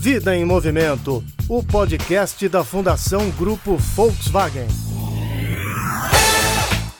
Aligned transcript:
Vida 0.00 0.36
em 0.36 0.44
Movimento, 0.44 1.24
o 1.48 1.60
podcast 1.60 2.48
da 2.48 2.62
Fundação 2.62 3.28
Grupo 3.30 3.76
Volkswagen. 3.76 4.87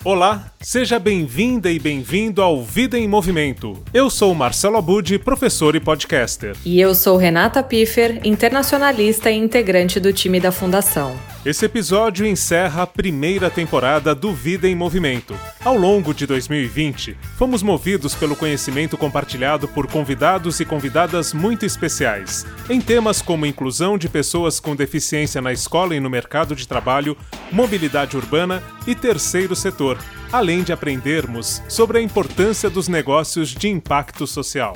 Olá, 0.05 0.53
seja 0.61 0.97
bem-vinda 0.97 1.69
e 1.73 1.77
bem-vindo 1.77 2.41
ao 2.41 2.63
Vida 2.63 2.97
em 2.97 3.09
Movimento. 3.09 3.83
Eu 3.93 4.09
sou 4.09 4.33
Marcelo 4.33 4.77
Abud, 4.77 5.19
professor 5.19 5.75
e 5.75 5.81
podcaster. 5.81 6.55
E 6.65 6.81
eu 6.81 6.95
sou 6.95 7.17
Renata 7.17 7.65
Piffer, 7.65 8.21
internacionalista 8.25 9.29
e 9.29 9.37
integrante 9.37 9.99
do 9.99 10.13
time 10.13 10.39
da 10.39 10.53
Fundação. 10.53 11.17
Esse 11.45 11.65
episódio 11.65 12.27
encerra 12.27 12.83
a 12.83 12.87
primeira 12.87 13.49
temporada 13.49 14.15
do 14.15 14.33
Vida 14.33 14.69
em 14.69 14.75
Movimento. 14.75 15.35
Ao 15.65 15.77
longo 15.77 16.13
de 16.13 16.27
2020, 16.27 17.17
fomos 17.37 17.63
movidos 17.63 18.15
pelo 18.15 18.37
conhecimento 18.37 18.99
compartilhado 18.99 19.67
por 19.67 19.87
convidados 19.87 20.61
e 20.61 20.65
convidadas 20.65 21.33
muito 21.33 21.65
especiais, 21.65 22.45
em 22.69 22.81
temas 22.81 23.23
como 23.23 23.47
inclusão 23.47 23.97
de 23.97 24.09
pessoas 24.09 24.61
com 24.61 24.77
deficiência 24.77 25.41
na 25.41 25.53
escola 25.53 25.97
e 25.97 26.01
no 26.01 26.11
mercado 26.11 26.55
de 26.55 26.69
trabalho, 26.69 27.17
mobilidade 27.51 28.17
urbana 28.17 28.63
e 28.87 28.95
terceiro 28.95 29.57
setor, 29.57 29.88
além 30.33 30.63
de 30.63 30.73
aprendermos 30.73 31.63
sobre 31.69 31.99
a 31.99 32.03
importância 32.03 32.69
dos 32.69 32.89
negócios 32.89 33.51
de 33.51 33.69
impacto 33.69 34.27
social. 34.27 34.73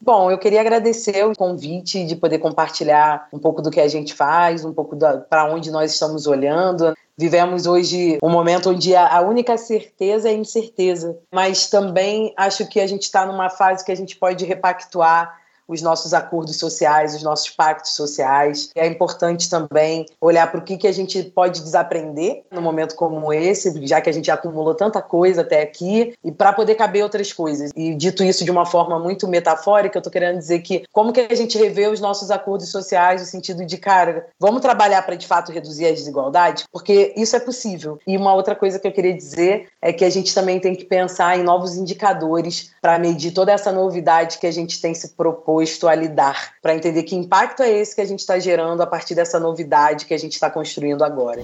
Bom, 0.00 0.30
eu 0.30 0.38
queria 0.38 0.60
agradecer 0.60 1.26
o 1.26 1.34
convite 1.34 2.06
de 2.06 2.14
poder 2.14 2.38
compartilhar 2.38 3.26
um 3.32 3.38
pouco 3.38 3.60
do 3.60 3.70
que 3.70 3.80
a 3.80 3.88
gente 3.88 4.14
faz, 4.14 4.64
um 4.64 4.72
pouco 4.72 4.96
para 5.28 5.52
onde 5.52 5.72
nós 5.72 5.92
estamos 5.92 6.28
olhando. 6.28 6.94
Vivemos 7.18 7.66
hoje 7.66 8.16
um 8.22 8.30
momento 8.30 8.70
onde 8.70 8.94
a 8.94 9.20
única 9.22 9.58
certeza 9.58 10.28
é 10.28 10.32
incerteza, 10.32 11.18
mas 11.32 11.68
também 11.68 12.32
acho 12.36 12.64
que 12.68 12.78
a 12.78 12.86
gente 12.86 13.02
está 13.02 13.26
numa 13.26 13.50
fase 13.50 13.84
que 13.84 13.90
a 13.90 13.96
gente 13.96 14.14
pode 14.14 14.44
repactuar 14.44 15.37
os 15.68 15.82
nossos 15.82 16.14
acordos 16.14 16.56
sociais, 16.56 17.14
os 17.14 17.22
nossos 17.22 17.50
pactos 17.50 17.92
sociais. 17.92 18.70
É 18.74 18.86
importante 18.86 19.50
também 19.50 20.06
olhar 20.20 20.50
para 20.50 20.60
o 20.60 20.62
que, 20.62 20.78
que 20.78 20.86
a 20.86 20.92
gente 20.92 21.22
pode 21.22 21.60
desaprender 21.60 22.42
num 22.50 22.62
momento 22.62 22.94
como 22.94 23.32
esse, 23.32 23.86
já 23.86 24.00
que 24.00 24.08
a 24.08 24.12
gente 24.12 24.30
acumulou 24.30 24.74
tanta 24.74 25.02
coisa 25.02 25.42
até 25.42 25.60
aqui, 25.60 26.14
e 26.24 26.32
para 26.32 26.52
poder 26.52 26.74
caber 26.74 27.02
outras 27.02 27.32
coisas. 27.32 27.70
E 27.76 27.94
dito 27.94 28.24
isso 28.24 28.44
de 28.44 28.50
uma 28.50 28.64
forma 28.64 28.98
muito 28.98 29.28
metafórica, 29.28 29.98
eu 29.98 30.00
estou 30.00 30.12
querendo 30.12 30.38
dizer 30.38 30.60
que 30.60 30.84
como 30.92 31.12
que 31.12 31.20
a 31.20 31.34
gente 31.34 31.58
revê 31.58 31.86
os 31.86 32.00
nossos 32.00 32.30
acordos 32.30 32.70
sociais 32.70 33.20
no 33.20 33.26
sentido 33.26 33.64
de, 33.66 33.76
cara, 33.76 34.26
vamos 34.40 34.62
trabalhar 34.62 35.02
para 35.02 35.16
de 35.16 35.26
fato 35.26 35.52
reduzir 35.52 35.86
as 35.86 35.98
desigualdades? 35.98 36.64
Porque 36.72 37.12
isso 37.16 37.36
é 37.36 37.40
possível. 37.40 37.98
E 38.06 38.16
uma 38.16 38.34
outra 38.34 38.54
coisa 38.54 38.78
que 38.78 38.86
eu 38.86 38.92
queria 38.92 39.14
dizer 39.14 39.68
é 39.82 39.92
que 39.92 40.04
a 40.04 40.10
gente 40.10 40.34
também 40.34 40.58
tem 40.58 40.74
que 40.74 40.84
pensar 40.84 41.38
em 41.38 41.42
novos 41.42 41.76
indicadores 41.76 42.70
para 42.80 42.98
medir 42.98 43.32
toda 43.32 43.52
essa 43.52 43.70
novidade 43.70 44.38
que 44.38 44.46
a 44.46 44.50
gente 44.50 44.80
tem 44.80 44.94
se 44.94 45.08
propor 45.10 45.57
disposto 45.62 45.88
a 45.88 45.94
lidar, 45.94 46.52
para 46.62 46.74
entender 46.74 47.04
que 47.04 47.14
impacto 47.14 47.62
é 47.62 47.70
esse 47.70 47.94
que 47.94 48.00
a 48.00 48.04
gente 48.04 48.20
está 48.20 48.38
gerando 48.38 48.82
a 48.82 48.86
partir 48.86 49.14
dessa 49.14 49.38
novidade 49.38 50.06
que 50.06 50.14
a 50.14 50.18
gente 50.18 50.32
está 50.32 50.50
construindo 50.50 51.04
agora. 51.04 51.42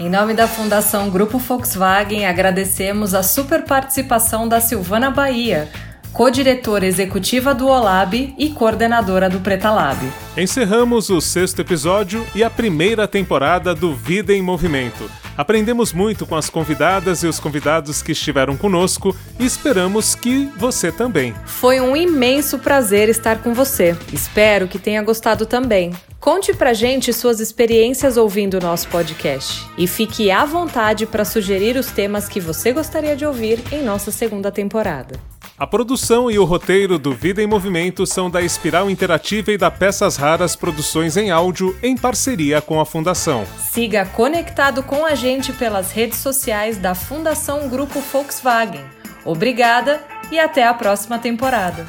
Em 0.00 0.10
nome 0.10 0.34
da 0.34 0.48
Fundação 0.48 1.08
Grupo 1.08 1.38
Volkswagen, 1.38 2.26
agradecemos 2.26 3.14
a 3.14 3.22
super 3.22 3.62
participação 3.62 4.48
da 4.48 4.60
Silvana 4.60 5.10
Bahia, 5.10 5.68
co-diretora 6.12 6.86
executiva 6.86 7.54
do 7.54 7.68
OLAB 7.68 8.34
e 8.36 8.50
coordenadora 8.50 9.28
do 9.28 9.40
Pretalab. 9.40 9.98
Encerramos 10.36 11.10
o 11.10 11.20
sexto 11.20 11.60
episódio 11.60 12.26
e 12.34 12.42
a 12.42 12.50
primeira 12.50 13.06
temporada 13.06 13.74
do 13.74 13.94
Vida 13.94 14.32
em 14.32 14.42
Movimento. 14.42 15.08
Aprendemos 15.36 15.92
muito 15.92 16.26
com 16.26 16.36
as 16.36 16.48
convidadas 16.48 17.22
e 17.22 17.26
os 17.26 17.40
convidados 17.40 18.02
que 18.02 18.12
estiveram 18.12 18.56
conosco 18.56 19.16
e 19.38 19.44
esperamos 19.44 20.14
que 20.14 20.50
você 20.56 20.92
também. 20.92 21.34
Foi 21.44 21.80
um 21.80 21.96
imenso 21.96 22.58
prazer 22.58 23.08
estar 23.08 23.42
com 23.42 23.52
você. 23.52 23.96
Espero 24.12 24.68
que 24.68 24.78
tenha 24.78 25.02
gostado 25.02 25.46
também. 25.46 25.92
Conte 26.20 26.54
pra 26.54 26.72
gente 26.72 27.12
suas 27.12 27.38
experiências 27.38 28.16
ouvindo 28.16 28.54
o 28.54 28.60
nosso 28.60 28.88
podcast 28.88 29.66
e 29.76 29.86
fique 29.86 30.30
à 30.30 30.44
vontade 30.44 31.04
para 31.04 31.24
sugerir 31.24 31.76
os 31.76 31.88
temas 31.88 32.28
que 32.28 32.40
você 32.40 32.72
gostaria 32.72 33.14
de 33.14 33.26
ouvir 33.26 33.62
em 33.70 33.82
nossa 33.82 34.10
segunda 34.10 34.50
temporada. 34.50 35.33
A 35.56 35.68
produção 35.68 36.28
e 36.28 36.36
o 36.36 36.44
roteiro 36.44 36.98
do 36.98 37.14
Vida 37.14 37.40
em 37.40 37.46
Movimento 37.46 38.04
são 38.04 38.28
da 38.28 38.42
Espiral 38.42 38.90
Interativa 38.90 39.52
e 39.52 39.56
da 39.56 39.70
Peças 39.70 40.16
Raras 40.16 40.56
Produções 40.56 41.16
em 41.16 41.30
Áudio, 41.30 41.76
em 41.80 41.96
parceria 41.96 42.60
com 42.60 42.80
a 42.80 42.84
Fundação. 42.84 43.46
Siga 43.70 44.04
conectado 44.04 44.82
com 44.82 45.06
a 45.06 45.14
gente 45.14 45.52
pelas 45.52 45.92
redes 45.92 46.18
sociais 46.18 46.76
da 46.76 46.92
Fundação 46.92 47.68
Grupo 47.68 48.00
Volkswagen. 48.00 48.84
Obrigada 49.24 50.02
e 50.28 50.40
até 50.40 50.66
a 50.66 50.74
próxima 50.74 51.20
temporada. 51.20 51.86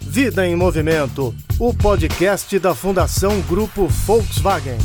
Vida 0.00 0.46
em 0.46 0.56
Movimento, 0.56 1.34
o 1.58 1.74
podcast 1.74 2.58
da 2.58 2.74
Fundação 2.74 3.42
Grupo 3.42 3.86
Volkswagen. 3.86 4.78